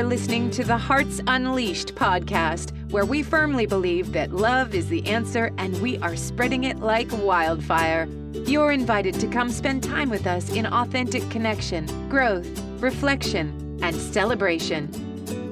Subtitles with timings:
[0.00, 5.06] You're listening to the Hearts Unleashed podcast, where we firmly believe that love is the
[5.06, 8.08] answer and we are spreading it like wildfire.
[8.32, 12.48] You're invited to come spend time with us in authentic connection, growth,
[12.80, 14.90] reflection, and celebration.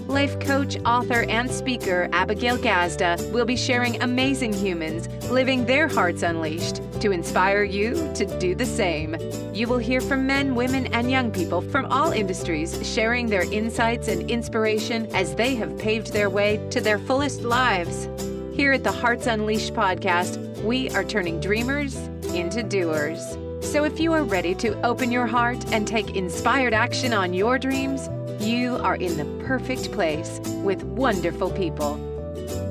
[0.09, 6.23] Life coach, author, and speaker Abigail Gazda will be sharing amazing humans living their hearts
[6.23, 9.17] unleashed to inspire you to do the same.
[9.55, 14.09] You will hear from men, women, and young people from all industries sharing their insights
[14.09, 18.09] and inspiration as they have paved their way to their fullest lives.
[18.55, 21.97] Here at the Hearts Unleashed podcast, we are turning dreamers
[22.35, 23.37] into doers.
[23.61, 27.59] So if you are ready to open your heart and take inspired action on your
[27.59, 28.09] dreams,
[28.41, 31.97] you are in the perfect place with wonderful people.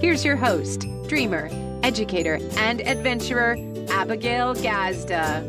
[0.02, 1.50] Here's your host, dreamer,
[1.88, 3.56] educator, and adventurer,
[3.90, 5.42] Abigail Gazda.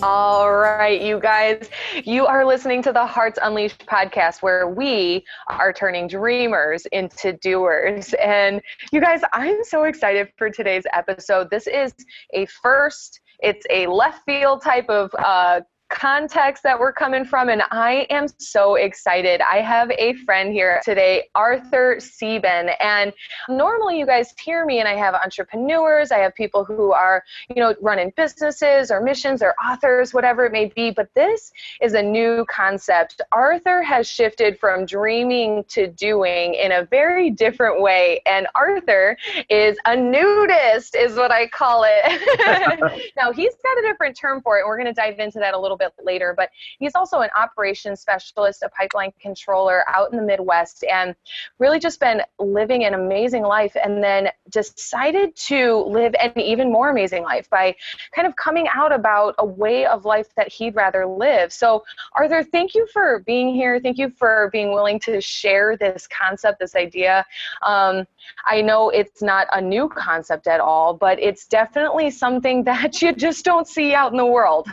[0.00, 1.68] All right, you guys,
[2.04, 8.14] you are listening to the Hearts Unleashed podcast where we are turning dreamers into doers.
[8.14, 11.50] And you guys, I'm so excited for today's episode.
[11.50, 11.92] This is
[12.32, 15.62] a first, it's a left field type of uh,
[15.94, 19.40] context that we're coming from, and I am so excited.
[19.40, 23.12] I have a friend here today, Arthur Sieben, and
[23.48, 27.62] normally you guys hear me, and I have entrepreneurs, I have people who are, you
[27.62, 32.02] know, running businesses or missions or authors, whatever it may be, but this is a
[32.02, 33.20] new concept.
[33.30, 39.16] Arthur has shifted from dreaming to doing in a very different way, and Arthur
[39.48, 43.12] is a nudist, is what I call it.
[43.16, 45.54] now, he's got a different term for it, and we're going to dive into that
[45.54, 46.34] a little bit bit later.
[46.36, 51.14] But he's also an operations specialist, a pipeline controller out in the Midwest, and
[51.58, 53.76] really just been living an amazing life.
[53.82, 57.74] And then decided to live an even more amazing life by
[58.14, 61.52] kind of coming out about a way of life that he'd rather live.
[61.52, 61.84] So,
[62.16, 63.80] Arthur, thank you for being here.
[63.80, 67.24] Thank you for being willing to share this concept, this idea.
[67.62, 68.06] Um,
[68.46, 73.12] I know it's not a new concept at all, but it's definitely something that you
[73.12, 74.68] just don't see out in the world.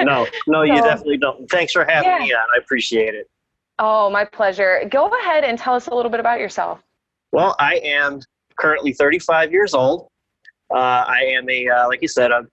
[0.00, 1.48] no, no, you definitely don't.
[1.50, 2.18] Thanks for having yeah.
[2.18, 2.46] me on.
[2.54, 3.28] I appreciate it.
[3.78, 4.82] Oh, my pleasure.
[4.90, 6.80] Go ahead and tell us a little bit about yourself.
[7.32, 8.20] Well, I am
[8.58, 10.08] currently 35 years old.
[10.70, 12.46] Uh, I am a, uh, like you said, a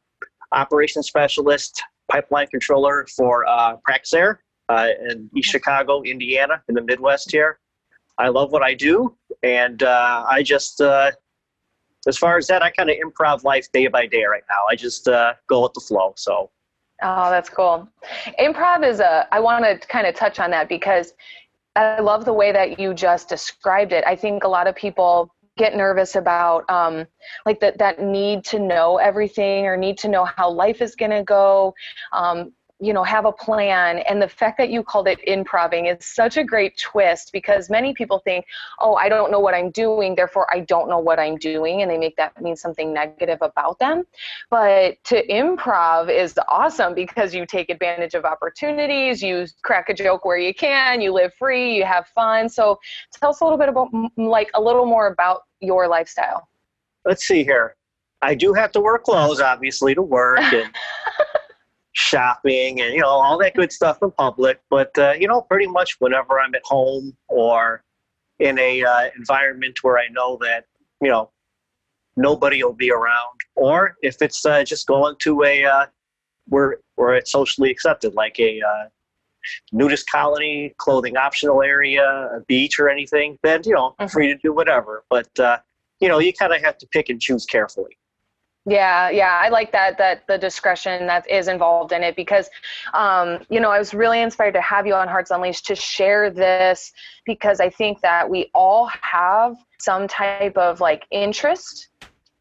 [0.53, 4.37] operations specialist, pipeline controller for uh, Praxair
[4.69, 7.59] uh, in East Chicago, Indiana, in the Midwest here.
[8.17, 11.11] I love what I do, and uh, I just, uh,
[12.07, 14.63] as far as that, I kind of improv life day by day right now.
[14.69, 16.13] I just uh, go with the flow.
[16.15, 16.49] So.
[17.01, 17.87] Oh, that's cool.
[18.39, 19.27] Improv is a.
[19.31, 21.13] I want to kind of touch on that because
[21.75, 24.03] I love the way that you just described it.
[24.05, 27.05] I think a lot of people get nervous about um,
[27.45, 31.11] like that that need to know everything or need to know how life is going
[31.11, 31.73] to go
[32.13, 33.99] um, you know have a plan.
[33.99, 37.93] And the fact that you called it improving is such a great twist because many
[37.93, 38.45] people think
[38.79, 41.81] oh i don't know what i'm doing therefore i don't know what i'm doing.
[41.81, 44.03] And they make that mean something negative about them.
[44.49, 50.25] But to improv is awesome because you take advantage of opportunities you crack a joke
[50.25, 52.49] where you can you live free you have fun.
[52.49, 52.79] So
[53.11, 56.47] tell us a little bit about like a little more about your lifestyle.
[57.05, 57.75] Let's see here.
[58.21, 60.71] I do have to wear clothes obviously to work and
[61.97, 64.59] shopping and you know all that good stuff in public.
[64.69, 67.83] But uh, you know pretty much whenever i'm at home or
[68.37, 70.65] in a uh, environment where i know that
[71.01, 71.31] you know
[72.15, 75.85] nobody will be around or if it's uh, just going to a uh,
[76.45, 78.85] where where it's socially accepted like a uh,
[79.71, 84.05] nudist colony clothing optional area a beach or anything then you know mm-hmm.
[84.05, 85.03] free to do whatever.
[85.09, 85.57] But uh,
[85.99, 87.97] you know you kind of have to pick and choose carefully
[88.69, 92.49] yeah, yeah, I like that that the discretion that is involved in it because,
[92.93, 96.29] um, you know, I was really inspired to have you on Hearts Unleashed to share
[96.29, 96.91] this
[97.25, 101.87] because I think that we all have some type of like interest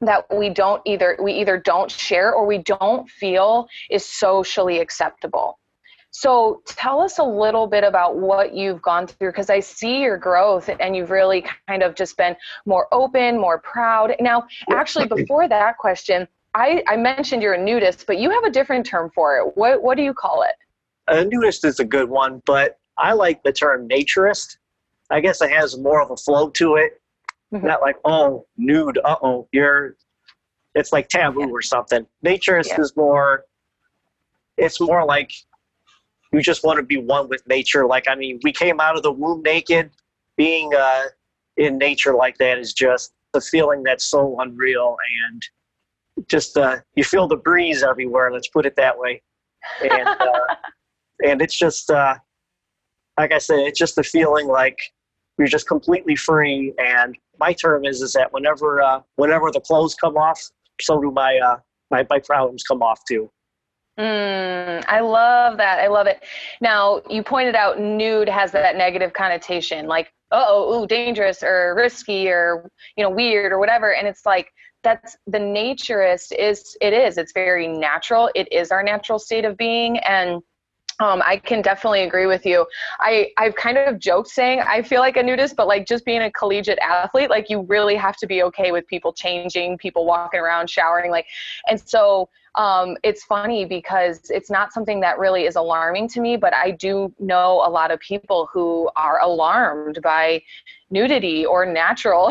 [0.01, 5.61] that we don't either we either don't share or we don't feel is socially acceptable.
[6.19, 10.17] So tell us a little bit about what you've gone through because I see your
[10.17, 12.35] growth and you've really kind of just been
[12.65, 14.17] more open, more proud.
[14.19, 18.51] Now, actually, before that question, I, I mentioned you're a nudist, but you have a
[18.51, 19.59] different term for it.
[19.59, 20.55] What, what do you call it?
[21.07, 24.57] A nudist is a good one, but I like the term naturist.
[25.11, 26.99] I guess it has more of a flow to it.
[27.53, 27.67] Mm-hmm.
[27.67, 29.97] Not like, oh, nude, uh oh, you're,
[30.75, 31.49] it's like taboo yeah.
[31.49, 32.07] or something.
[32.25, 32.81] Naturist yeah.
[32.81, 33.45] is more,
[34.57, 35.31] it's more like
[36.37, 37.87] you just want to be one with nature.
[37.87, 39.91] Like, I mean, we came out of the womb naked.
[40.37, 41.05] Being uh,
[41.57, 45.43] in nature like that is just a feeling that's so unreal, and
[46.29, 48.31] just uh, you feel the breeze everywhere.
[48.31, 49.23] Let's put it that way.
[49.81, 50.57] And uh,
[51.25, 52.17] and it's just uh,
[53.19, 54.79] like I said, it's just a feeling like
[55.39, 56.75] you're just completely free.
[56.79, 60.51] And my term is is that whenever uh, whenever the clothes come off,
[60.83, 61.57] so do my uh,
[61.91, 63.31] my my problems come off too.
[63.99, 65.79] Mm, I love that.
[65.81, 66.23] I love it.
[66.61, 72.29] Now, you pointed out nude has that negative connotation, like, oh, ooh, dangerous or risky
[72.29, 73.95] or, you know, weird or whatever.
[73.95, 74.53] And it's like,
[74.83, 78.31] that's the naturist is, it is, it's very natural.
[78.35, 79.99] It is our natural state of being.
[79.99, 80.43] And
[80.99, 82.67] um, I can definitely agree with you.
[83.01, 86.23] I, I've kind of joked saying I feel like a nudist, but like just being
[86.23, 90.41] a collegiate athlete, like you really have to be okay with people changing, people walking
[90.41, 91.27] around, showering, like,
[91.69, 96.37] and so um, it's funny because it's not something that really is alarming to me,
[96.37, 100.43] but I do know a lot of people who are alarmed by
[100.91, 102.31] nudity or natural.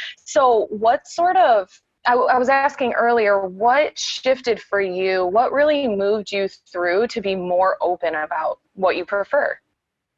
[0.16, 1.68] so, what sort of
[2.06, 5.26] I, I was asking earlier, what shifted for you?
[5.26, 9.58] What really moved you through to be more open about what you prefer?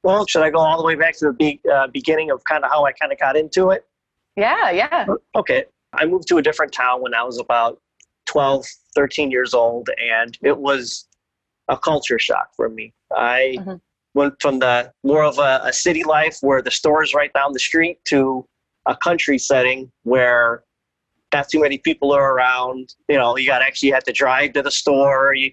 [0.02, 2.64] Well, should I go all the way back to the be- uh, beginning of kind
[2.64, 3.86] of how I kind of got into it?
[4.36, 5.06] Yeah, yeah.
[5.34, 5.64] Okay.
[5.94, 7.80] I moved to a different town when I was about
[8.28, 11.06] 12, 13 years old, and it was
[11.68, 12.92] a culture shock for me.
[13.16, 13.74] I mm-hmm.
[14.14, 17.52] went from the more of a, a city life where the store is right down
[17.52, 18.46] the street to
[18.86, 20.64] a country setting where
[21.32, 22.94] not too many people are around.
[23.08, 25.34] You know, you got actually have to drive to the store.
[25.34, 25.52] You,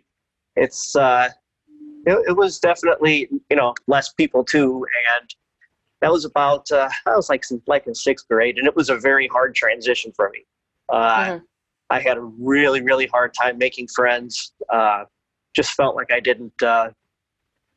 [0.56, 1.30] it's uh,
[2.06, 4.86] it, it, was definitely you know less people too,
[5.20, 5.36] and
[6.02, 8.98] that was about uh, I was like like in sixth grade, and it was a
[8.98, 10.46] very hard transition for me.
[10.90, 11.44] Uh, mm-hmm.
[11.90, 14.54] I had a really really hard time making friends.
[14.72, 15.06] Uh,
[15.56, 16.90] just felt like I didn't uh,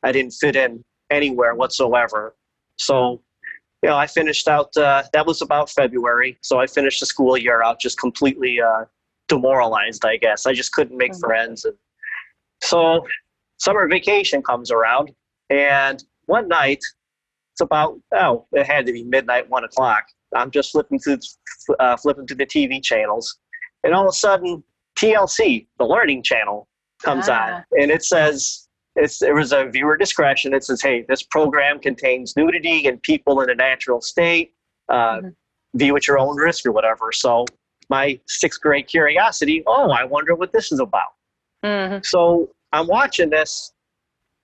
[0.03, 2.35] I didn't fit in anywhere whatsoever.
[2.77, 3.21] So
[3.81, 6.37] you know, I finished out, uh, that was about February.
[6.41, 8.85] So I finished the school year out just completely uh,
[9.27, 10.45] demoralized, I guess.
[10.45, 11.21] I just couldn't make mm-hmm.
[11.21, 11.63] friends.
[11.63, 11.75] And
[12.61, 13.05] so
[13.57, 15.11] summer vacation comes around.
[15.49, 16.83] And one night,
[17.53, 20.03] it's about, oh, it had to be midnight, one o'clock.
[20.35, 21.19] I'm just flipping through,
[21.79, 23.39] uh, flipping through the TV channels.
[23.83, 24.63] And all of a sudden,
[24.97, 26.67] TLC, the learning channel,
[27.01, 27.55] comes ah.
[27.55, 27.63] on.
[27.79, 30.53] And it says, it's, there was a viewer discretion.
[30.53, 34.53] It says, hey, this program contains nudity and people in a natural state.
[34.89, 35.27] Uh, mm-hmm.
[35.75, 37.11] View at your own risk or whatever.
[37.11, 37.45] So
[37.89, 41.13] my sixth grade curiosity, oh, I wonder what this is about.
[41.63, 41.99] Mm-hmm.
[42.03, 43.73] So I'm watching this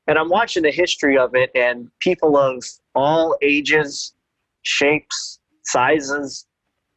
[0.07, 4.13] and I'm watching the history of it and people of all ages,
[4.61, 6.45] shapes, sizes,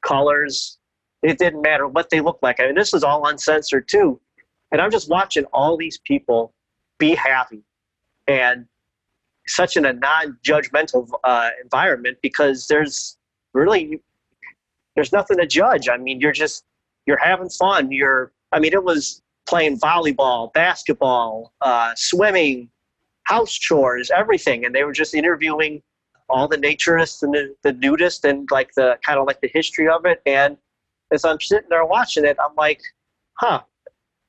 [0.04, 0.77] colors.
[1.22, 2.60] It didn't matter what they looked like.
[2.60, 4.20] I mean, this was all uncensored too.
[4.70, 6.52] And I'm just watching all these people
[6.98, 7.62] be happy
[8.26, 8.66] and
[9.46, 13.16] such in a non-judgmental uh, environment because there's
[13.54, 14.00] really
[14.94, 16.64] there's nothing to judge i mean you're just
[17.06, 22.68] you're having fun you're i mean it was playing volleyball basketball uh, swimming
[23.22, 25.82] house chores everything and they were just interviewing
[26.28, 29.88] all the naturists and the, the nudists and like the kind of like the history
[29.88, 30.58] of it and
[31.12, 32.80] as i'm sitting there watching it i'm like
[33.34, 33.60] huh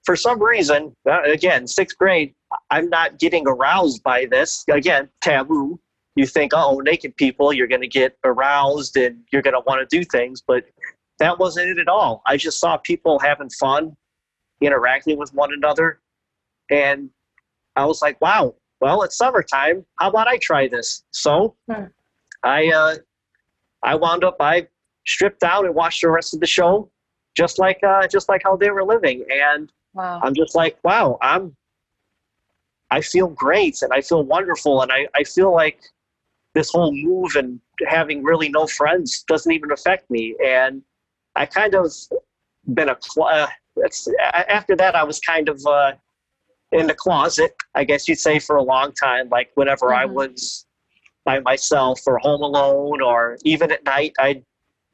[0.09, 2.33] for some reason, uh, again, sixth grade,
[2.71, 4.63] I'm not getting aroused by this.
[4.67, 5.79] Again, taboo.
[6.15, 9.87] You think, oh, naked people, you're going to get aroused and you're going to want
[9.87, 10.41] to do things.
[10.41, 10.65] But
[11.19, 12.23] that wasn't it at all.
[12.25, 13.95] I just saw people having fun,
[14.61, 15.99] interacting with one another.
[16.71, 17.11] And
[17.75, 19.85] I was like, wow, well, it's summertime.
[19.99, 21.04] How about I try this?
[21.11, 21.83] So hmm.
[22.42, 22.95] I, uh,
[23.83, 24.68] I wound up, I
[25.06, 26.89] stripped down and watched the rest of the show
[27.35, 29.25] just like, uh, just like how they were living.
[29.31, 30.19] And Wow.
[30.23, 31.56] I'm just like, wow, I'm
[32.91, 35.79] I feel great and I feel wonderful and I, I feel like
[36.56, 40.35] this whole move and having really no friends doesn't even affect me.
[40.44, 40.81] And
[41.35, 41.94] I kind of
[42.73, 43.47] been a uh,
[44.47, 45.94] after that I was kind of uh,
[46.71, 49.29] in the closet, I guess you'd say, for a long time.
[49.29, 50.01] Like whenever mm-hmm.
[50.01, 50.65] I was
[51.25, 54.44] by myself or home alone, or even at night, I'd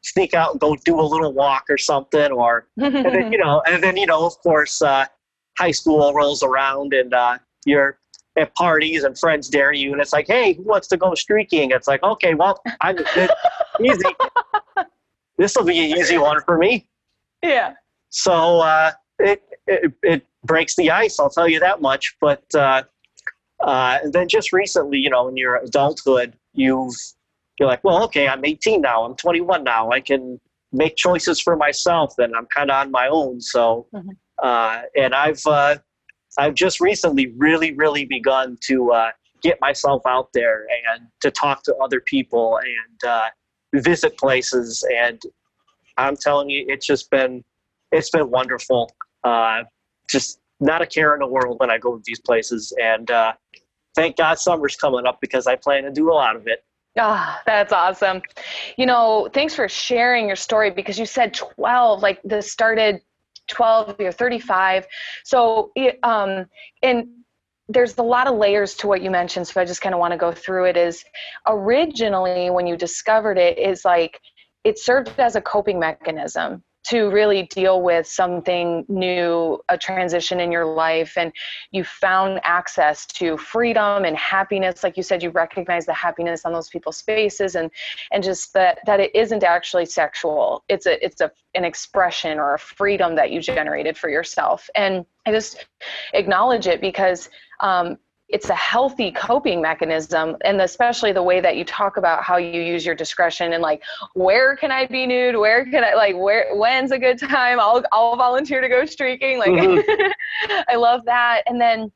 [0.06, 3.62] sneak out and go do a little walk or something, or and then you know,
[3.68, 5.06] and then you know, of course, uh,
[5.58, 8.00] high school rolls around and uh, you're
[8.38, 11.72] at parties and friends dare you, and it's like, hey, who wants to go streaking?
[11.72, 12.98] It's like, okay, well, I'm
[13.82, 14.16] easy.
[15.38, 16.88] this will be an easy one for me.
[17.42, 17.74] Yeah.
[18.10, 21.20] So uh, it, it it breaks the ice.
[21.20, 22.16] I'll tell you that much.
[22.20, 22.84] But uh,
[23.62, 26.96] uh, and then just recently, you know, in your adulthood, you've
[27.60, 30.40] you're like, well, okay, I'm 18 now, I'm 21 now, I can
[30.72, 33.42] make choices for myself, and I'm kind of on my own.
[33.42, 34.10] So, mm-hmm.
[34.44, 35.78] uh, and I've uh,
[36.38, 41.64] I've just recently really, really begun to uh, get myself out there and to talk
[41.64, 43.28] to other people and uh,
[43.74, 45.22] visit places, and
[45.98, 47.44] I'm telling you, it's just been
[47.92, 48.92] it's been wonderful.
[49.24, 49.64] Uh,
[50.10, 53.34] just not a care in the world when I go to these places, and uh,
[53.96, 56.64] thank God summer's coming up because I plan to do a lot of it.
[56.98, 58.22] Ah, oh, that's awesome.
[58.78, 63.02] You know, thanks for sharing your story because you said 12, like this started
[63.48, 64.88] 12, you're 35.
[65.24, 65.72] So,
[66.04, 66.46] um,
[66.82, 67.08] and
[67.68, 69.48] there's a lot of layers to what you mentioned.
[69.48, 71.04] So I just kind of want to go through it is
[71.48, 74.22] originally when you discovered it is like,
[74.64, 80.52] it served as a coping mechanism to really deal with something new, a transition in
[80.52, 81.32] your life, and
[81.72, 84.84] you found access to freedom and happiness.
[84.84, 87.72] Like you said, you recognize the happiness on those people's faces, and
[88.12, 90.64] and just that that it isn't actually sexual.
[90.70, 94.70] It's a it's a an expression or a freedom that you generated for yourself.
[94.76, 95.68] And I just
[96.14, 97.30] acknowledge it because
[97.62, 102.38] um, it's a healthy coping mechanism and especially the way that you talk about how
[102.38, 105.36] you use your discretion and like where can i be nude?
[105.36, 107.60] Where can i like where when's a good time?
[107.60, 110.12] I'll i'll volunteer to go streaking like mm-hmm.
[110.70, 111.44] i love that.
[111.46, 111.92] And then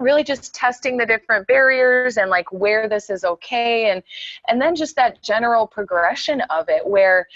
[0.00, 4.02] really just testing the different barriers and like where this is okay and
[4.48, 7.26] and then just that general progression of it where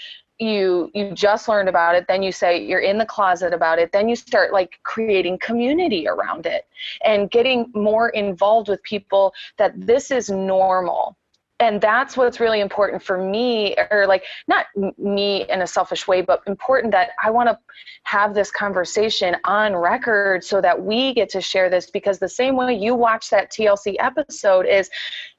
[0.43, 3.91] you you just learned about it then you say you're in the closet about it
[3.91, 6.67] then you start like creating community around it
[7.05, 11.15] and getting more involved with people that this is normal
[11.63, 14.65] and that's what's really important for me or like not
[14.97, 17.57] me in a selfish way but important that i want to
[18.03, 22.57] have this conversation on record so that we get to share this because the same
[22.57, 24.89] way you watch that tlc episode is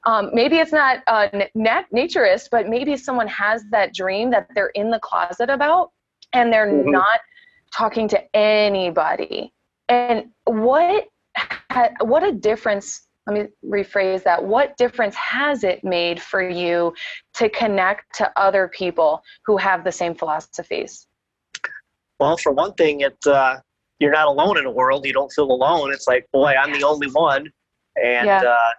[0.05, 4.69] um, maybe it's not uh, nat- naturist but maybe someone has that dream that they're
[4.69, 5.91] in the closet about
[6.33, 6.89] and they're mm-hmm.
[6.89, 7.19] not
[7.71, 9.53] talking to anybody
[9.89, 11.05] and what
[12.01, 14.43] what a difference let me rephrase that.
[14.43, 16.93] What difference has it made for you
[17.35, 21.07] to connect to other people who have the same philosophies?
[22.19, 23.57] Well, for one thing, it uh,
[23.99, 25.05] you're not alone in the world.
[25.05, 25.91] You don't feel alone.
[25.91, 27.51] It's like, boy, I'm the only one,
[28.01, 28.41] and yeah.
[28.41, 28.73] uh,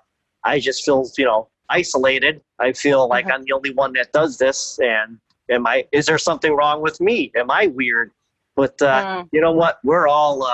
[0.45, 2.41] I just feel, you know, isolated.
[2.59, 3.35] I feel like mm-hmm.
[3.35, 5.19] I'm the only one that does this, and
[5.51, 5.87] am I?
[5.93, 7.33] Is there something wrong with me?
[7.37, 8.13] Am I weird?
[8.55, 9.29] But uh, mm.
[9.33, 9.81] you know what?
[9.85, 10.53] We're all uh,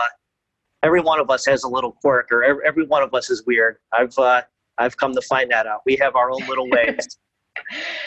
[0.83, 3.45] every one of us has a little quirk, or every, every one of us is
[3.47, 3.79] weird.
[3.93, 4.43] I've uh,
[4.79, 5.81] I've come to find that out.
[5.87, 7.07] We have our own little ways.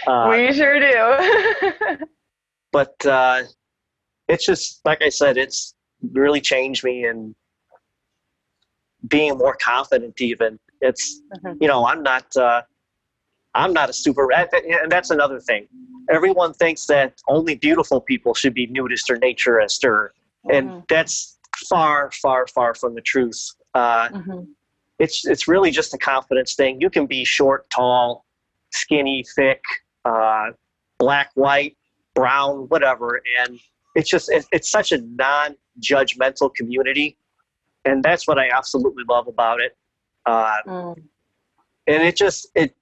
[0.08, 2.05] Uh, we sure do.
[2.72, 3.44] but uh,
[4.27, 5.75] it's just like I said, it's
[6.13, 7.36] really changed me and
[9.08, 10.20] being more confident.
[10.20, 11.58] Even it's mm-hmm.
[11.62, 12.63] you know I'm not uh,
[13.53, 15.67] I'm not a super and that's another thing.
[16.10, 20.13] Everyone thinks that only beautiful people should be nudist or naturist or
[20.51, 20.79] and mm-hmm.
[20.89, 21.34] that's
[21.69, 23.41] far, far, far from the truth.
[23.74, 24.41] Uh, mm-hmm.
[25.00, 26.79] It's it's really just a confidence thing.
[26.79, 28.25] You can be short, tall,
[28.71, 29.62] skinny, thick,
[30.05, 30.51] uh,
[31.00, 31.75] black, white,
[32.13, 33.59] brown, whatever, and
[33.95, 37.17] it's just it, it's such a non-judgmental community,
[37.83, 39.75] and that's what I absolutely love about it.
[40.25, 41.03] Uh, mm.
[41.88, 42.74] And it just it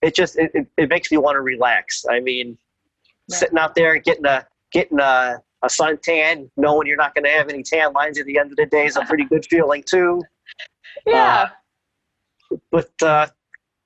[0.00, 2.04] it just it, it, makes me want to relax.
[2.08, 2.56] I mean,
[3.30, 7.48] sitting out there getting a getting a a suntan, knowing you're not going to have
[7.48, 10.22] any tan lines at the end of the day is a pretty good feeling too.
[11.06, 11.48] Yeah.
[12.50, 13.26] Uh, but uh,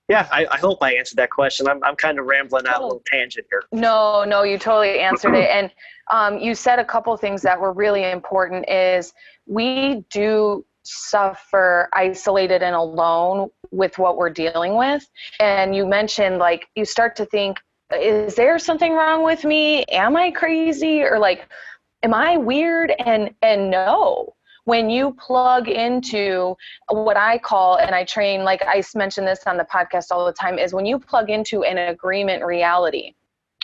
[0.09, 1.67] yeah, I, I, hope I answered that question.
[1.69, 3.63] I'm, I'm kind of rambling out a little tangent here.
[3.73, 5.49] No, no, you totally answered it.
[5.51, 5.71] And
[6.11, 9.13] um, you said a couple things that were really important is
[9.47, 15.07] we do suffer isolated and alone with what we're dealing with.
[15.41, 17.59] And you mentioned like you start to think,
[17.95, 19.85] is there something wrong with me?
[19.85, 21.03] Am I crazy?
[21.03, 21.49] Or like,
[22.03, 22.93] am I weird?
[22.99, 24.35] And and no.
[24.65, 26.55] When you plug into
[26.91, 30.33] what I call, and I train, like I mention this on the podcast all the
[30.33, 33.15] time, is when you plug into an agreement reality,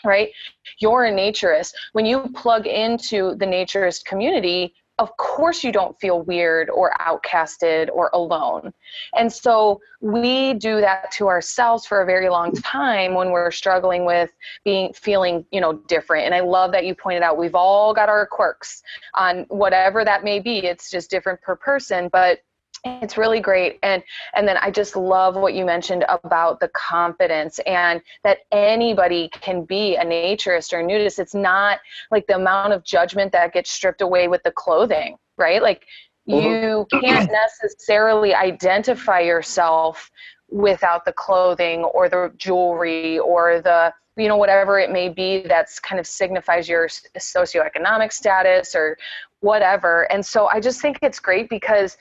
[0.03, 0.31] right?
[0.79, 1.75] You're a naturist.
[1.93, 7.89] When you plug into the naturist community, of course you don't feel weird or outcasted
[7.93, 8.73] or alone.
[9.17, 14.05] And so we do that to ourselves for a very long time when we're struggling
[14.05, 14.31] with
[14.65, 16.27] being feeling, you know, different.
[16.27, 18.83] And I love that you pointed out we've all got our quirks
[19.15, 20.59] on whatever that may be.
[20.59, 22.39] It's just different per person, but
[22.85, 23.79] it's really great.
[23.83, 24.03] And
[24.35, 29.65] and then i just love what you mentioned about the confidence and that anybody can
[29.65, 31.19] be a naturist or a nudist.
[31.19, 35.63] It's not like the amount of judgment that gets stripped away with the clothing right?
[35.63, 35.87] Like
[36.29, 36.47] mm-hmm.
[36.47, 40.11] you can't necessarily identify yourself
[40.49, 45.81] without the clothing or the jewelry or the you know whatever it may be that's
[45.81, 48.97] kind of signifies your socioeconomic status or
[49.41, 50.11] whatever.
[50.13, 51.97] And so i just think it's great because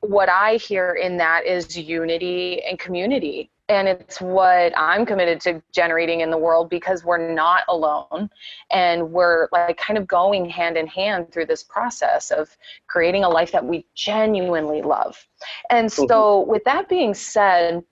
[0.00, 3.50] what I hear in that is unity and community.
[3.68, 8.28] and it's what I'm committed to generating in the world because we're not alone
[8.72, 12.50] and we're like kind of going hand in hand through this process of
[12.88, 15.24] creating a life that we genuinely love.
[15.70, 16.50] And so, mm-hmm.
[16.50, 17.84] with that being said,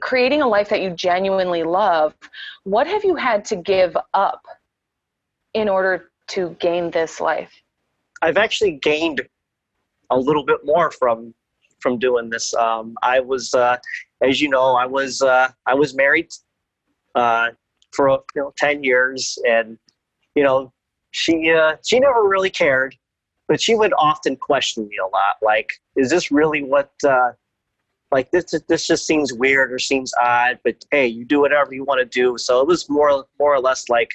[0.00, 2.14] creating a life that you genuinely love,
[2.64, 4.44] what have you had to give up
[5.54, 7.62] in order to gain this life?
[8.20, 9.26] I've actually gained
[10.10, 11.34] a little bit more from
[11.80, 12.52] from doing this.
[12.54, 13.78] Um, I was, uh,
[14.22, 16.28] as you know, I was uh, I was married
[17.14, 17.48] uh,
[17.92, 19.78] for you know ten years, and
[20.34, 20.72] you know
[21.10, 22.96] she uh, she never really cared,
[23.48, 25.36] but she would often question me a lot.
[25.42, 26.92] Like, is this really what?
[27.06, 27.32] Uh,
[28.12, 31.84] like this this just seems weird or seems odd, but hey, you do whatever you
[31.84, 32.36] want to do.
[32.38, 34.10] So it was more more or less like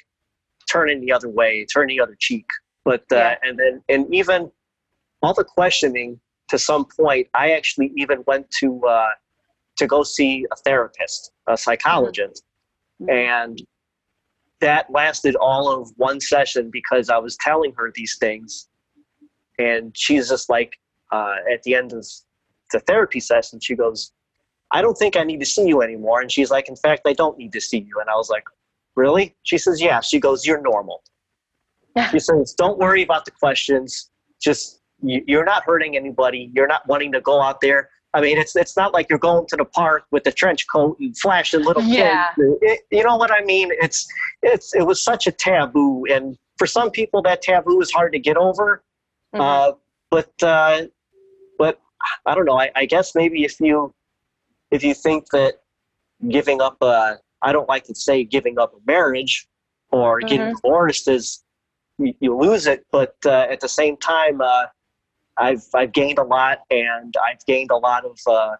[0.70, 2.46] turning the other way, turning the other cheek.
[2.84, 3.36] But uh, yeah.
[3.42, 4.50] and then and even
[5.26, 9.08] all the questioning to some point, I actually even went to uh,
[9.76, 12.44] to go see a therapist, a psychologist,
[13.02, 13.10] mm-hmm.
[13.10, 13.62] and
[14.60, 18.68] that lasted all of one session because I was telling her these things,
[19.58, 20.78] and she's just like
[21.10, 22.06] uh, at the end of
[22.72, 24.12] the therapy session, she goes,
[24.70, 27.14] "I don't think I need to see you anymore," and she's like, "In fact, I
[27.14, 28.44] don't need to see you," and I was like,
[28.94, 31.02] "Really?" She says, "Yeah." She goes, "You're normal."
[32.12, 34.10] she says, "Don't worry about the questions.
[34.40, 36.50] Just you're not hurting anybody.
[36.54, 37.90] You're not wanting to go out there.
[38.14, 40.96] I mean, it's it's not like you're going to the park with a trench coat
[41.00, 42.32] and flashing little yeah.
[42.34, 42.58] kids.
[42.62, 43.70] It, you know what I mean?
[43.72, 44.06] It's
[44.42, 48.18] it's it was such a taboo, and for some people, that taboo is hard to
[48.18, 48.82] get over.
[49.34, 49.42] Mm-hmm.
[49.42, 49.72] Uh,
[50.10, 50.86] but uh,
[51.58, 51.80] but
[52.24, 52.58] I don't know.
[52.58, 53.92] I, I guess maybe if you
[54.70, 55.60] if you think that
[56.28, 59.46] giving up a I don't like to say giving up a marriage
[59.90, 60.28] or mm-hmm.
[60.28, 61.44] getting divorced is
[61.98, 64.66] you, you, lose it, but uh, at the same time, uh,
[65.38, 68.18] I've I've gained a lot, and I've gained a lot of.
[68.26, 68.56] Uh,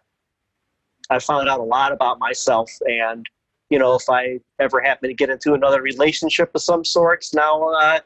[1.09, 3.25] I found out a lot about myself, and
[3.69, 7.69] you know, if I ever happen to get into another relationship of some sorts, now,
[7.69, 7.99] uh,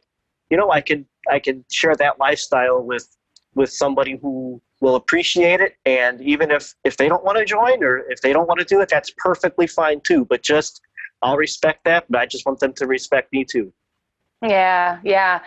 [0.49, 3.07] you know, I can I can share that lifestyle with
[3.55, 7.83] with somebody who will appreciate it, and even if if they don't want to join
[7.83, 10.25] or if they don't want to do it, that's perfectly fine too.
[10.25, 10.81] But just
[11.21, 13.71] I'll respect that, but I just want them to respect me too.
[14.41, 15.41] Yeah, yeah.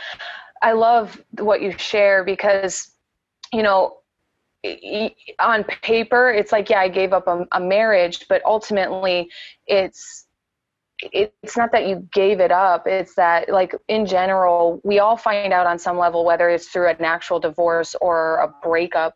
[0.62, 2.93] I love what you share because
[3.54, 3.98] you know,
[5.38, 9.30] on paper, it's like, yeah, I gave up a, a marriage, but ultimately,
[9.66, 10.26] it's
[11.12, 15.52] it's not that you gave it up it's that like in general we all find
[15.52, 19.14] out on some level whether it's through an actual divorce or a breakup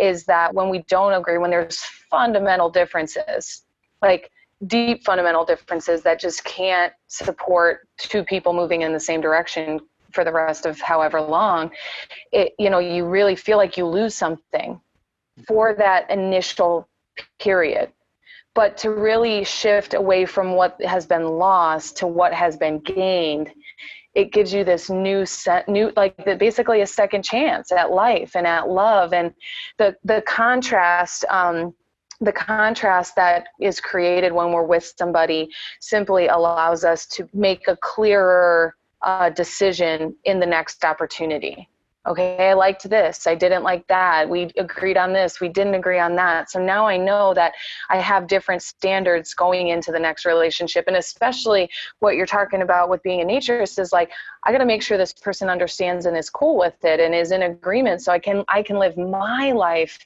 [0.00, 1.78] is that when we don't agree when there's
[2.10, 3.62] fundamental differences
[4.02, 4.30] like
[4.66, 9.78] deep fundamental differences that just can't support two people moving in the same direction
[10.12, 11.70] for the rest of however long
[12.32, 14.80] it you know you really feel like you lose something
[15.46, 16.88] for that initial
[17.38, 17.92] period.
[18.54, 23.50] But to really shift away from what has been lost to what has been gained
[24.14, 28.32] it gives you this new set new like the, basically a second chance at life
[28.36, 29.14] and at love.
[29.14, 29.32] And
[29.78, 31.74] the the contrast um,
[32.20, 37.76] the contrast that is created when we're with somebody simply allows us to make a
[37.76, 41.68] clearer uh, decision in the next opportunity.
[42.04, 43.28] Okay, I liked this.
[43.28, 44.28] I didn't like that.
[44.28, 45.40] We agreed on this.
[45.40, 46.50] We didn't agree on that.
[46.50, 47.52] So now I know that
[47.90, 50.86] I have different standards going into the next relationship.
[50.88, 54.10] And especially what you're talking about with being a naturist is like,
[54.42, 57.30] I got to make sure this person understands and is cool with it and is
[57.30, 60.00] in agreement so I can I can live my life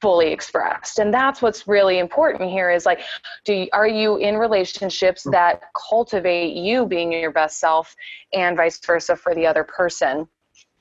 [0.00, 3.00] fully expressed and that's what's really important here is like
[3.44, 5.32] do you, are you in relationships mm.
[5.32, 7.94] that cultivate you being your best self
[8.32, 10.26] and vice versa for the other person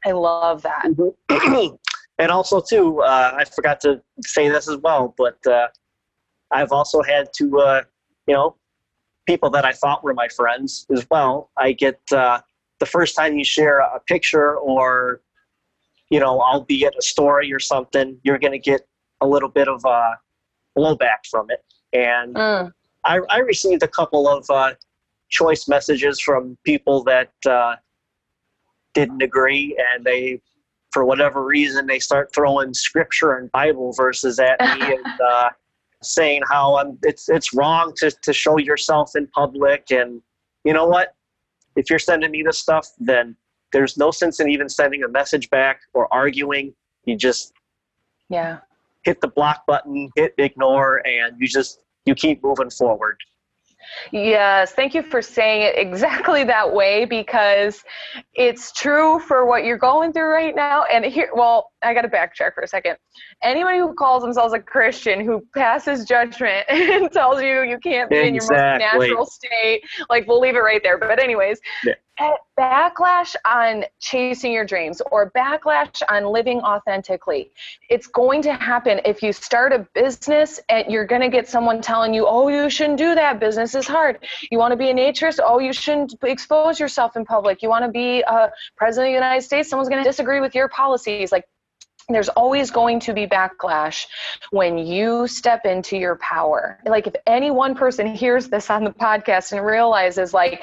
[0.05, 1.75] i love that mm-hmm.
[2.19, 5.67] and also too uh, i forgot to say this as well but uh,
[6.51, 7.81] i've also had to uh,
[8.25, 8.55] you know
[9.25, 12.39] people that i thought were my friends as well i get uh,
[12.79, 15.21] the first time you share a picture or
[16.13, 18.87] you know, I'll be at a story or something, you're going to get
[19.23, 20.11] a little bit of uh,
[20.77, 21.63] blowback from it.
[21.93, 22.71] And mm.
[23.05, 24.73] I, I, received a couple of uh,
[25.29, 27.75] choice messages from people that uh,
[28.93, 30.41] didn't agree, and they,
[30.91, 35.49] for whatever reason, they start throwing scripture and Bible verses at me and uh,
[36.01, 39.91] saying how I'm, it's it's wrong to to show yourself in public.
[39.91, 40.21] And
[40.63, 41.15] you know what?
[41.75, 43.35] If you're sending me this stuff, then
[43.71, 46.73] there's no sense in even sending a message back or arguing.
[47.05, 47.53] You just
[48.29, 48.59] yeah
[49.03, 53.17] hit the block button, hit ignore, and you just you keep moving forward.
[54.11, 57.83] Yes, thank you for saying it exactly that way because
[58.33, 60.85] it's true for what you're going through right now.
[60.85, 62.97] And here, well, I got to backtrack for a second.
[63.41, 68.19] Anybody who calls themselves a Christian who passes judgment and tells you you can't be
[68.19, 70.97] in your most natural state, like we'll leave it right there.
[70.97, 71.93] But anyways, yeah.
[72.19, 77.51] Eh, backlash on chasing your dreams or backlash on living authentically.
[77.89, 81.81] It's going to happen if you start a business and you're going to get someone
[81.81, 83.39] telling you, "Oh, you shouldn't do that.
[83.39, 84.19] Business is hard."
[84.51, 85.39] You want to be a naturist?
[85.43, 87.63] Oh, you shouldn't expose yourself in public.
[87.63, 89.67] You want to be a president of the United States?
[89.67, 91.31] Someone's going to disagree with your policies.
[91.31, 91.45] Like
[92.09, 94.05] there's always going to be backlash
[94.51, 96.79] when you step into your power.
[96.85, 100.61] Like if any one person hears this on the podcast and realizes like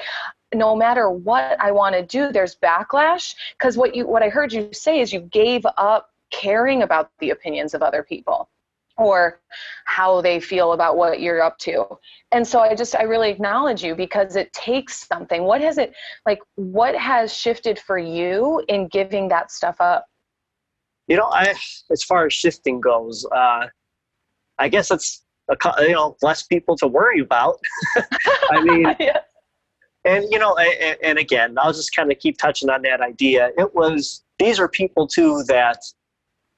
[0.53, 4.51] no matter what I want to do there's backlash because what you what I heard
[4.51, 8.49] you say is you gave up caring about the opinions of other people
[8.97, 9.39] or
[9.85, 11.85] how they feel about what you're up to.
[12.31, 15.43] And so I just I really acknowledge you because it takes something.
[15.43, 15.93] What has it
[16.25, 20.05] like what has shifted for you in giving that stuff up?
[21.11, 21.53] You know, I
[21.91, 23.67] as far as shifting goes, uh
[24.57, 27.59] I guess it's a, you know less people to worry about.
[28.51, 29.19] I mean, yeah.
[30.05, 33.49] and you know, and, and again, I'll just kind of keep touching on that idea.
[33.57, 35.79] It was these are people too that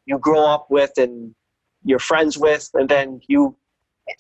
[0.05, 1.33] you grow up with and
[1.83, 3.57] you're friends with, and then you.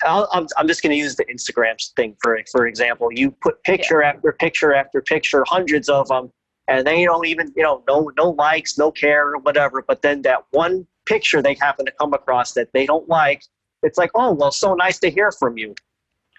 [0.03, 3.09] i am I'm just going to use the Instagram thing for for example.
[3.11, 4.13] You put picture yeah.
[4.13, 6.31] after picture after picture, hundreds of them,
[6.67, 9.81] and they don't even you know no no likes, no care or whatever.
[9.81, 13.43] But then that one picture they happen to come across that they don't like,
[13.81, 15.75] it's like oh well, so nice to hear from you.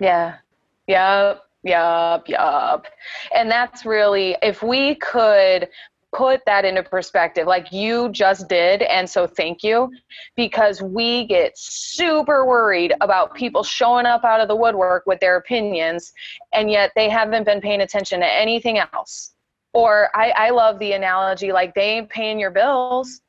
[0.01, 0.37] Yeah.
[0.87, 1.43] Yep.
[1.67, 2.87] Yup, yup.
[3.35, 5.69] And that's really, if we could
[6.15, 9.91] put that into perspective like you just did and so thank you
[10.37, 15.37] because we get super worried about people showing up out of the woodwork with their
[15.37, 16.13] opinions
[16.53, 19.34] and yet they haven't been paying attention to anything else
[19.75, 23.21] or i, I love the analogy like they ain't paying your bills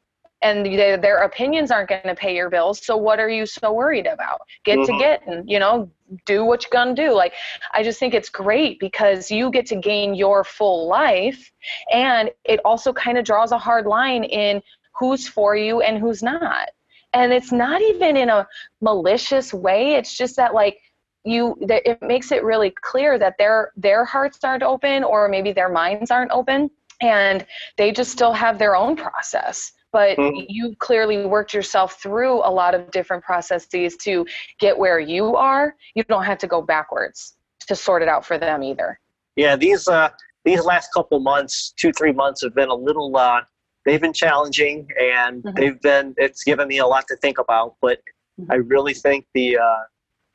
[0.46, 3.74] and they, their opinions aren't going to pay your bills so what are you so
[3.74, 4.42] worried about?
[4.64, 4.94] Get mm-hmm.
[4.94, 5.90] to get and you know
[6.26, 7.14] do what you're gonna do.
[7.14, 7.34] Like
[7.74, 11.52] i just think it's great because you get to gain your full life
[11.92, 14.62] and it also kind of draws a hard line in
[14.98, 16.70] who's for you and who's not.
[17.14, 18.48] And it's not even in a
[18.82, 20.78] malicious way it's just that like
[21.26, 25.52] you that it makes it really clear that their their hearts aren't open or maybe
[25.52, 26.70] their minds aren't open
[27.02, 27.46] and
[27.78, 30.46] they just still have their own process but mm-hmm.
[30.50, 34.26] you clearly worked yourself through a lot of different processes to
[34.60, 35.74] get where you are.
[35.94, 39.00] You don't have to go backwards to sort it out for them either.
[39.38, 40.10] Yeah, these uh,
[40.44, 43.16] these last couple months, two three months, have been a little.
[43.16, 43.44] Uh,
[43.86, 45.56] they've been challenging, and mm-hmm.
[45.56, 46.14] they've been.
[46.18, 47.76] It's given me a lot to think about.
[47.82, 48.00] But
[48.38, 48.52] mm-hmm.
[48.52, 49.84] I really think the uh,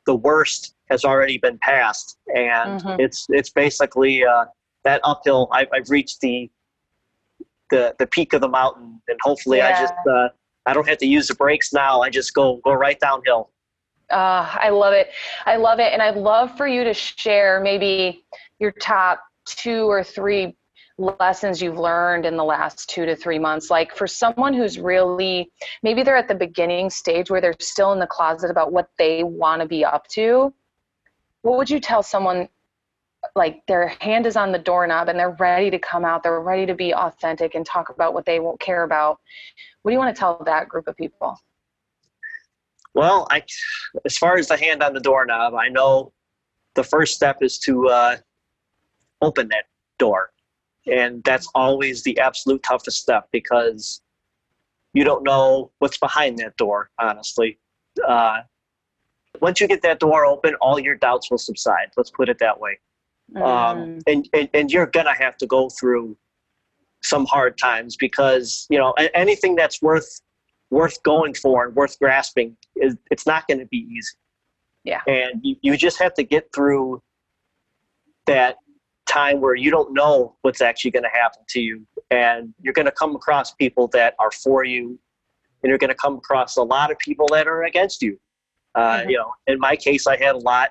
[0.07, 3.01] the worst has already been passed, and mm-hmm.
[3.01, 4.45] it's it's basically uh,
[4.85, 5.49] that uphill.
[5.53, 6.51] I've, I've reached the
[7.71, 9.69] the the peak of the mountain, and hopefully yeah.
[9.69, 10.29] I just uh,
[10.67, 12.01] I don't have to use the brakes now.
[12.01, 13.51] I just go go right downhill.
[14.11, 15.11] Uh, I love it.
[15.47, 18.25] I love it, and I'd love for you to share maybe
[18.59, 20.57] your top two or three
[21.19, 25.51] lessons you've learned in the last two to three months like for someone who's really
[25.83, 29.25] maybe they're at the beginning stage where they're still in the closet about what they
[29.25, 30.53] want to be up to
[31.43, 32.49] what would you tell someone
[33.35, 36.65] like their hand is on the doorknob and they're ready to come out they're ready
[36.65, 39.19] to be authentic and talk about what they won't care about?
[39.83, 41.39] What do you want to tell that group of people?
[42.95, 43.43] Well i
[44.05, 46.13] as far as the hand on the doorknob i know
[46.75, 48.17] the first step is to uh,
[49.21, 49.65] open that
[49.99, 50.31] door.
[50.87, 54.01] And that's always the absolute toughest step because
[54.95, 57.59] you don't know what's behind that door honestly.
[58.07, 58.41] Uh,
[59.41, 61.91] once you get that door open all your doubts will subside.
[61.97, 62.79] Let's put it that way.
[63.37, 64.03] Um, mm.
[64.07, 66.17] and, and, and you're gonna have to go through
[67.03, 70.21] some hard times because you know anything that's worth
[70.71, 74.17] worth going for and worth grasping is it's not going to be easy.
[74.85, 75.01] Yeah.
[75.07, 77.03] And you, you just have to get through
[78.27, 78.57] that
[79.07, 81.87] time where you don't know what's actually going to happen to you.
[82.11, 84.99] And you're going to come across people that are for you
[85.63, 88.19] and you're going to come across a lot of people that are against you
[88.75, 89.11] uh, mm-hmm.
[89.11, 90.71] you know in my case i had a lot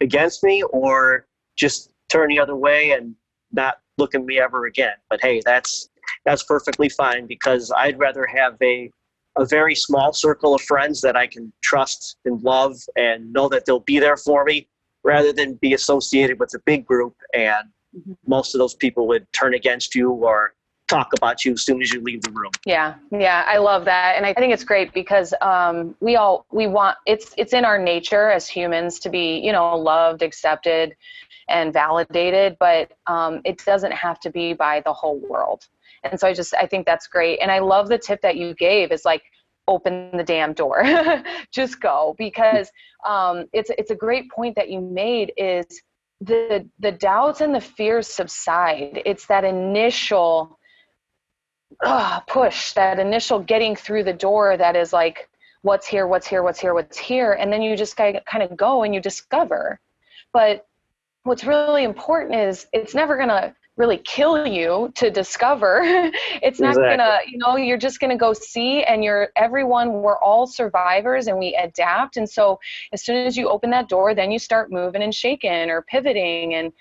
[0.00, 3.14] against me or just turn the other way and
[3.52, 4.94] not look at me ever again.
[5.08, 5.88] But hey, that's
[6.24, 8.90] that's perfectly fine because I'd rather have a
[9.36, 13.64] a very small circle of friends that I can trust and love and know that
[13.66, 14.68] they'll be there for me
[15.02, 18.12] rather than be associated with a big group and mm-hmm.
[18.26, 20.54] most of those people would turn against you or
[20.88, 22.50] talk about you as soon as you leave the room.
[22.66, 26.66] Yeah, yeah, I love that, and I think it's great because um, we all we
[26.66, 30.96] want it's it's in our nature as humans to be you know loved, accepted,
[31.48, 35.66] and validated, but um, it doesn't have to be by the whole world.
[36.02, 37.40] And so I just I think that's great.
[37.40, 39.22] And I love the tip that you gave is like
[39.66, 40.84] open the damn door.
[41.50, 42.70] just go because
[43.06, 45.66] um, it's it's a great point that you made is
[46.20, 49.02] the the doubts and the fears subside.
[49.04, 50.58] It's that initial
[51.82, 55.28] uh, push, that initial getting through the door that is like
[55.62, 58.82] what's here, what's here, what's here, what's here, and then you just kind of go
[58.82, 59.80] and you discover.
[60.32, 60.66] But
[61.22, 65.80] what's really important is it's never gonna really kill you to discover.
[65.84, 66.96] it's not exactly.
[66.96, 71.38] gonna, you know, you're just gonna go see and you're everyone, we're all survivors and
[71.38, 72.16] we adapt.
[72.16, 72.60] And so
[72.92, 76.54] as soon as you open that door, then you start moving and shaking or pivoting
[76.54, 76.72] and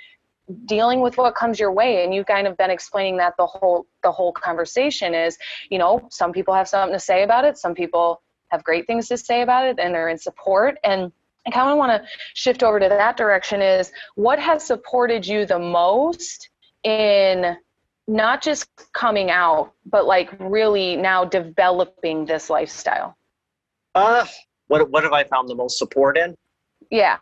[0.66, 3.86] dealing with what comes your way and you've kind of been explaining that the whole
[4.04, 5.38] the whole conversation is
[5.70, 9.08] you know some people have something to say about it some people have great things
[9.08, 11.12] to say about it and they're in support and
[11.46, 15.46] I kind of want to shift over to that direction is what has supported you
[15.46, 16.50] the most
[16.84, 17.58] in
[18.08, 23.18] not just coming out, but like really now developing this lifestyle?
[23.96, 24.26] Uh,
[24.68, 26.36] what, what have I found the most support in?
[26.90, 27.18] Yeah.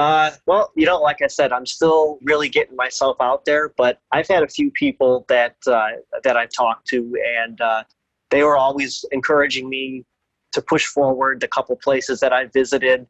[0.00, 4.00] Uh, well, you know, like I said, I'm still really getting myself out there, but
[4.12, 5.88] I've had a few people that uh,
[6.24, 7.84] that I've talked to, and uh,
[8.30, 10.06] they were always encouraging me
[10.52, 11.42] to push forward.
[11.42, 13.06] The couple places that I visited,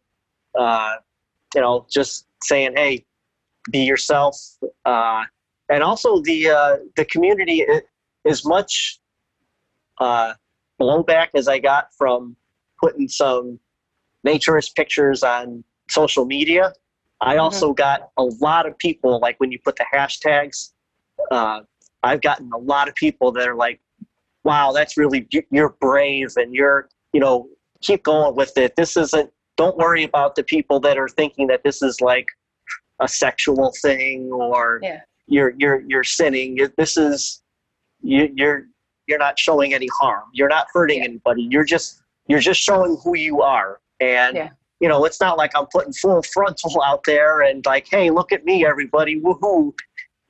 [0.58, 0.94] uh,
[1.54, 3.06] you know, just saying, "Hey,
[3.70, 4.36] be yourself."
[4.84, 5.22] Uh,
[5.68, 7.64] and also the uh, the community
[8.26, 8.98] as much
[10.00, 12.34] blowback as I got from
[12.82, 13.60] putting some
[14.26, 16.72] naturist pictures on social media.
[17.20, 17.40] I mm-hmm.
[17.40, 20.72] also got a lot of people like when you put the hashtags.
[21.30, 21.60] Uh,
[22.02, 23.80] I've gotten a lot of people that are like,
[24.44, 27.48] "Wow, that's really you're brave and you're you know
[27.80, 28.76] keep going with it.
[28.76, 29.30] This isn't.
[29.56, 32.26] Don't worry about the people that are thinking that this is like
[33.00, 35.00] a sexual thing or yeah
[35.30, 36.58] you're you're you're sinning.
[36.76, 37.42] This is
[38.02, 38.66] you, you're
[39.06, 40.24] you're not showing any harm.
[40.34, 41.04] You're not hurting yeah.
[41.04, 41.42] anybody.
[41.42, 43.80] You're just you're just showing who you are.
[44.00, 44.50] And yeah.
[44.80, 48.32] You know, it's not like I'm putting full frontal out there and like, hey, look
[48.32, 49.72] at me, everybody, woohoo!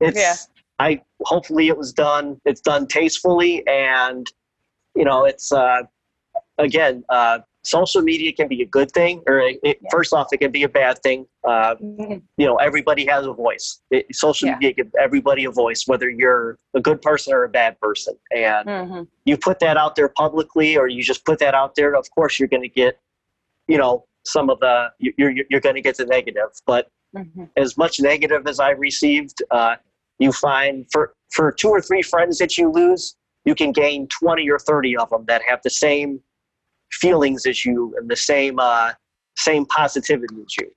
[0.00, 0.34] It's yeah.
[0.78, 2.40] I hopefully it was done.
[2.44, 4.26] It's done tastefully, and
[4.94, 5.82] you know, it's uh,
[6.58, 9.72] again, uh, social media can be a good thing, or it, yeah.
[9.90, 11.26] first off, it can be a bad thing.
[11.44, 12.18] Uh, mm-hmm.
[12.36, 13.80] You know, everybody has a voice.
[13.90, 14.54] It, social yeah.
[14.54, 18.14] media gives everybody a voice, whether you're a good person or a bad person.
[18.34, 19.02] And mm-hmm.
[19.24, 21.94] you put that out there publicly, or you just put that out there.
[21.94, 22.98] Of course, you're going to get,
[23.68, 26.50] you know, some of the you're you're going to get the negative.
[26.66, 27.44] But mm-hmm.
[27.56, 29.76] as much negative as I received, uh,
[30.18, 34.48] you find for for two or three friends that you lose, you can gain twenty
[34.50, 36.20] or thirty of them that have the same
[36.92, 38.92] feelings as you and the same uh,
[39.36, 40.70] same positivity as you.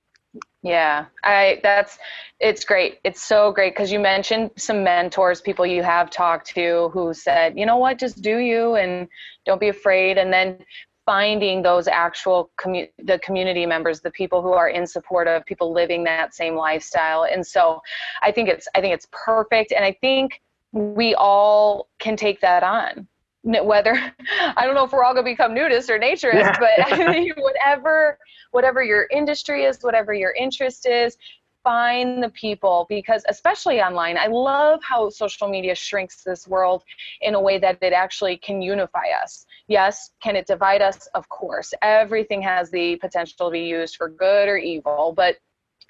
[0.62, 1.98] Yeah, I that's
[2.40, 2.98] it's great.
[3.04, 7.58] It's so great because you mentioned some mentors, people you have talked to who said,
[7.58, 9.06] you know what, just do you and
[9.44, 10.18] don't be afraid.
[10.18, 10.58] And then
[11.06, 15.72] finding those actual commu- the community members, the people who are in support of people
[15.72, 17.24] living that same lifestyle.
[17.24, 17.80] And so,
[18.22, 20.40] I think it's I think it's perfect, and I think
[20.72, 23.06] we all can take that on
[23.44, 23.94] whether
[24.56, 26.58] I don't know if we're all going to become nudists or naturists, yeah.
[26.58, 28.18] but whatever
[28.50, 31.16] whatever your industry is, whatever your interest is,
[31.64, 36.84] find the people because especially online, I love how social media shrinks this world
[37.20, 39.46] in a way that it actually can unify us.
[39.68, 41.08] Yes, can it divide us?
[41.14, 41.72] Of course.
[41.82, 45.36] Everything has the potential to be used for good or evil, but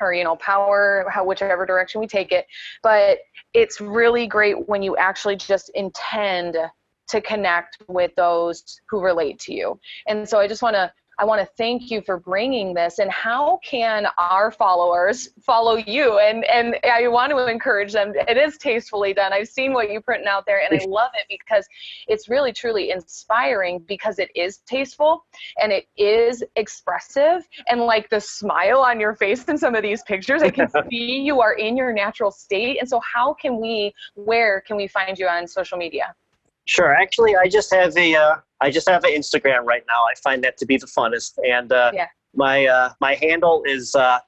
[0.00, 2.46] or you know power how whichever direction we take it
[2.82, 3.18] but
[3.52, 6.56] it's really great when you actually just intend
[7.08, 9.78] to connect with those who relate to you.
[10.06, 12.98] And so I just want to I want to thank you for bringing this.
[12.98, 16.18] And how can our followers follow you?
[16.18, 18.12] And and I want to encourage them.
[18.28, 19.32] It is tastefully done.
[19.32, 21.66] I've seen what you're putting out there, and I love it because
[22.08, 25.24] it's really truly inspiring because it is tasteful
[25.60, 27.46] and it is expressive.
[27.68, 31.20] And like the smile on your face in some of these pictures, I can see
[31.20, 32.78] you are in your natural state.
[32.80, 33.94] And so, how can we?
[34.14, 36.14] Where can we find you on social media?
[36.66, 36.94] Sure.
[36.94, 40.02] Actually, I just have a uh, I just have an Instagram right now.
[40.10, 42.08] I find that to be the funnest, and uh, yeah.
[42.34, 44.18] my uh, my handle is uh,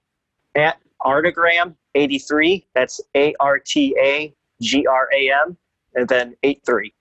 [0.54, 2.66] at artagram eighty three.
[2.74, 5.56] That's A R T A G R A M,
[5.94, 6.92] and then eight three.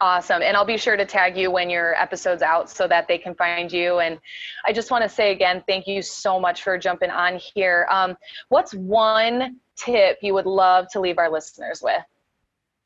[0.00, 0.42] Awesome.
[0.42, 3.34] And I'll be sure to tag you when your episode's out so that they can
[3.34, 4.00] find you.
[4.00, 4.18] And
[4.66, 7.86] I just want to say again, thank you so much for jumping on here.
[7.90, 8.16] Um,
[8.48, 12.02] what's one tip you would love to leave our listeners with?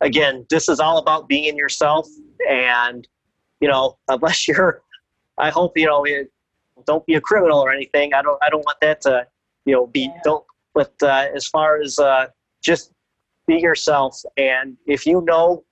[0.01, 2.09] Again, this is all about being yourself.
[2.49, 3.07] And,
[3.61, 4.83] you know, unless you're,
[5.39, 6.31] I hope, you know, it,
[6.87, 8.15] don't be a criminal or anything.
[8.15, 9.27] I don't, I don't want that to,
[9.65, 10.21] you know, be, yeah.
[10.23, 12.27] don't, but uh, as far as uh,
[12.63, 12.93] just
[13.47, 14.21] be yourself.
[14.37, 15.65] And if you know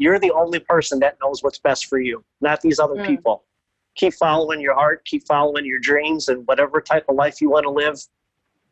[0.00, 3.06] you're the only person that knows what's best for you, not these other Mm.
[3.06, 3.44] people.
[3.96, 7.64] Keep following your heart, keep following your dreams, and whatever type of life you want
[7.64, 7.98] to live,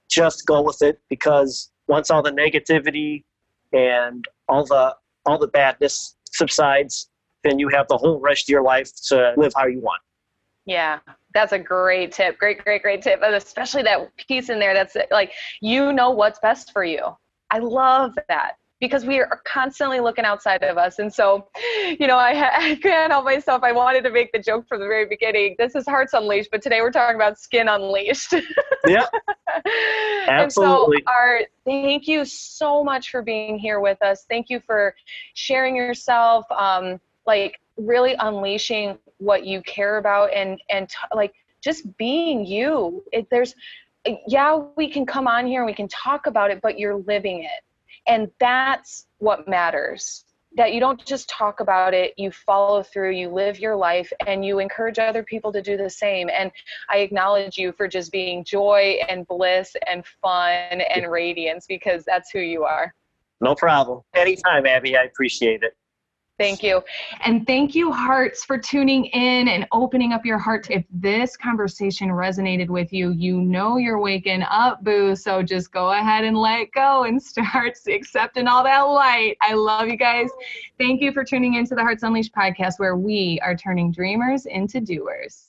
[0.08, 3.24] just go with it because once all the negativity
[3.72, 4.94] and all the
[5.26, 7.10] all the badness subsides,
[7.44, 10.00] then you have the whole rest of your life to live how you want.
[10.64, 10.98] Yeah,
[11.32, 12.38] that's a great tip.
[12.38, 13.20] Great, great, great tip.
[13.22, 17.00] And especially that piece in there that's like, you know what's best for you.
[17.50, 20.98] I love that because we are constantly looking outside of us.
[20.98, 21.48] And so,
[21.98, 23.62] you know, I, I can't help myself.
[23.62, 25.56] I wanted to make the joke from the very beginning.
[25.58, 28.34] This is Hearts Unleashed, but today we're talking about Skin Unleashed.
[28.86, 29.06] Yeah,
[30.28, 31.02] And so, Absolutely.
[31.06, 34.24] Art, thank you so much for being here with us.
[34.28, 34.94] Thank you for
[35.34, 41.96] sharing yourself, um, like really unleashing what you care about, and and t- like just
[41.98, 43.04] being you.
[43.12, 43.54] It, there's,
[44.26, 47.44] yeah, we can come on here and we can talk about it, but you're living
[47.44, 47.64] it,
[48.08, 50.24] and that's what matters.
[50.56, 54.44] That you don't just talk about it, you follow through, you live your life, and
[54.44, 56.30] you encourage other people to do the same.
[56.30, 56.50] And
[56.90, 62.30] I acknowledge you for just being joy and bliss and fun and radiance because that's
[62.30, 62.94] who you are.
[63.40, 64.00] no problem.
[64.14, 64.96] Anytime, Abby.
[64.96, 65.76] I appreciate it.
[66.38, 66.82] Thank you.
[67.24, 70.70] And thank you, Hearts, for tuning in and opening up your heart.
[70.70, 75.16] If this conversation resonated with you, you know you're waking up, boo.
[75.16, 79.36] So just go ahead and let go and start accepting all that light.
[79.40, 80.30] I love you guys.
[80.78, 84.80] Thank you for tuning into the Hearts Unleashed podcast, where we are turning dreamers into
[84.80, 85.48] doers.